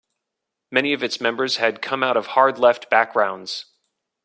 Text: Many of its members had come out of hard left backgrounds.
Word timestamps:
Many 0.71 0.93
of 0.93 1.03
its 1.03 1.21
members 1.21 1.57
had 1.57 1.79
come 1.83 2.01
out 2.01 2.17
of 2.17 2.25
hard 2.33 2.57
left 2.57 2.89
backgrounds. 2.89 3.65